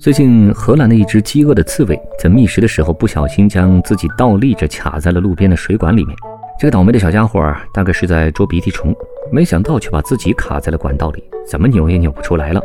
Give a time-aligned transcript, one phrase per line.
[0.00, 6.16] 最近，荷兰的一只饥饿的刺猬在觅食的时候，不小心将自己倒立着卡在了路边的水管里面。
[6.58, 8.96] 这个倒霉的小家伙大概是在捉鼻涕虫，
[9.30, 12.62] 没想到却把自己卡在了管道里，怎么扭也扭不出来了。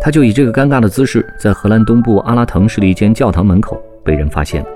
[0.00, 4.68] 他就以这个尴尬的姿势，在荷兰东部阿拉滕市的一间教堂门口被人发现了。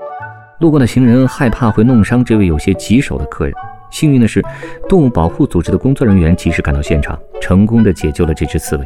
[0.59, 3.53] 路过的行人害怕会弄伤这位有些棘手的客人。
[3.89, 4.43] 幸运的是，
[4.89, 8.85] 动物保护组织的工作人员及时赶到现场，成功的解救了这只刺猬。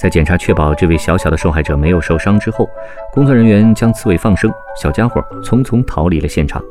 [0.00, 2.68] 在检查确保这位小小的受害者没有受伤之后，
[3.12, 6.62] 工作人员将刺猬放生，小家伙匆匆逃离了现场。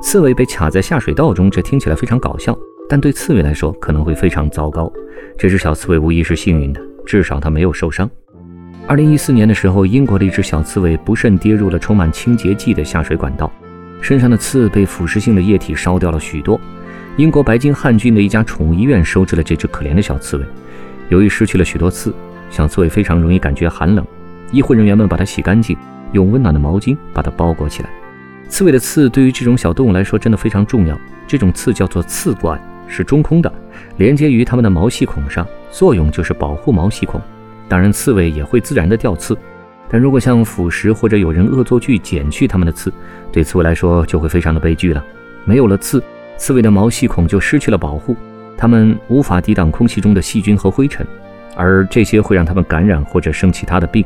[0.00, 2.56] 刺猬被卡在下水道中，这听起来非常搞笑，
[2.88, 4.90] 但对刺猬来说可能会非常糟糕。
[5.36, 8.08] 这只小刺猬无疑是幸运的，至少它没有受伤。
[8.86, 13.50] 二零一四年的时候，英国的一只小刺猬不慎跌入了充满清洁剂的下水管道，
[14.00, 16.58] 身上的刺被腐蚀性的液体烧掉了许多。
[17.16, 20.44] 英国白金汉郡的一家宠物医院收治了这只可怜的小刺猬，
[21.08, 22.14] 由于失去了许多刺。
[22.50, 24.04] 小刺猬非常容易感觉寒冷，
[24.50, 25.76] 医护人员们把它洗干净，
[26.12, 27.90] 用温暖的毛巾把它包裹起来。
[28.48, 30.98] 刺猬的刺对于这种小动物来说真的非常重要。
[31.26, 33.52] 这种刺叫做刺管，是中空的，
[33.98, 37.20] 连接于它们的毛细孔上，作用就是保护毛细孔。
[37.68, 39.36] 当然，刺猬也会自然的掉刺，
[39.90, 42.90] 但如果像腐蚀或者有人恶作剧剪去它们的刺，
[43.30, 45.04] 对刺猬来说就会非常的悲剧了。
[45.44, 46.02] 没有了刺，
[46.38, 48.16] 刺猬的毛细孔就失去了保护，
[48.56, 51.06] 它们无法抵挡空气中的细菌和灰尘。
[51.56, 54.04] 而这些会让它们感染或者生其他的病。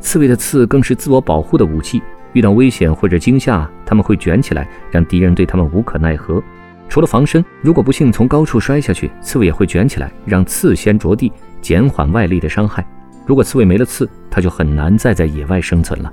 [0.00, 6.42] 刺猬的刺更是自我保护的武器，遇到危险或者惊吓，它们会卷起来，让敌人对它们无可奈何。
[6.88, 11.32] 除了防身，如果不幸从高处摔下去，刺猬也会卷起来，让刺先着地，
[11.62, 12.86] 减缓外力的伤害。
[13.26, 16.12] 如果刺猬没了刺，它就很难再在野外生存了。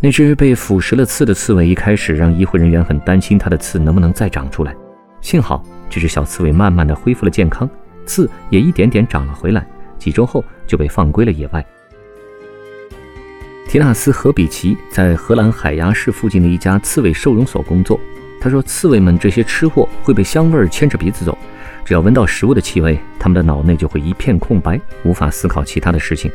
[0.00, 4.74] 那只被腐蚀了刺的刺猬一开始让医护人员很担心它的刺能不能再长出来，
[5.20, 7.68] 幸好这只小刺猬慢慢的恢复了健康，
[8.06, 9.66] 刺也一点点长了回来。
[9.98, 11.64] 几周后就被放归了野外。
[13.68, 17.98] 提纳斯·何比奇在荷兰海牙市附近的一家刺猬收容所工作。
[18.40, 21.36] 他说：“刺猬们这些吃货会被香味牵着鼻子走，
[21.84, 26.30] 只要闻到食物的气味，他们的脑内就会一片空白，无法思考其他的事情。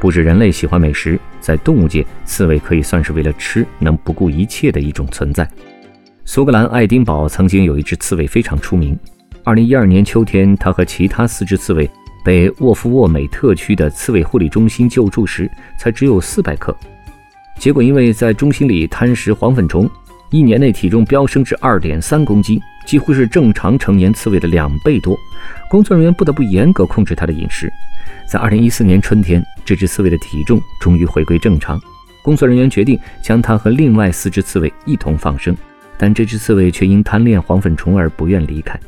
[0.00, 5.48] 不止人类喜欢美食，在动物界，刺猬可以算是为了吃能不顾一切的一种存在。”
[6.24, 8.98] 苏格兰爱丁堡曾经有一只刺猬非常出名。
[9.44, 11.88] 2012年秋天，它和其他四只刺猬。
[12.24, 16.76] 被沃夫沃美特区的刺猬护理中心救助时，才只有四百克。
[17.58, 19.88] 结果因为在中心里贪食黄粉虫，
[20.30, 25.16] 一年内体重飙升至二点三公斤，几乎是正常成年刺猬的两倍多。
[25.70, 27.72] 工作人员不得不严格控制它的饮食。
[28.28, 31.80] 在二零一四年春天，这只刺猬的体重终于回归正常。
[32.22, 35.56] 工作人员决定将它和另外四只刺猬一同放生，
[35.98, 38.78] 但这只刺猬却因贪恋黄粉虫而不愿离开。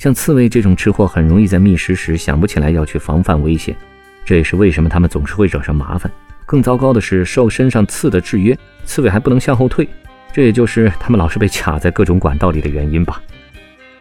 [0.00, 3.76] 像刺猬这种吃货，很容易在觅食时想不起来要去防范危险，
[4.24, 6.10] 这也是为什么它们总是会惹上麻烦。
[6.46, 9.86] 更糟糕的是，受身上刺的制约，刺猬还不能向后退，
[10.32, 13.20] 这也就是他们老是被卡在各种管道里的原因吧。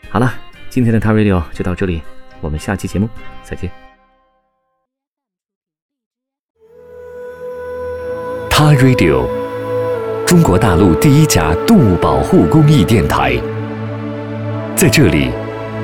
[0.09, 0.33] 好了，
[0.69, 2.01] 今天的 t Radio 就到这里，
[2.39, 3.09] 我们下期节目
[3.43, 3.69] 再见。
[8.49, 9.27] 他 Radio，
[10.25, 13.35] 中国大陆第一家动物保护公益电台，
[14.77, 15.29] 在这里。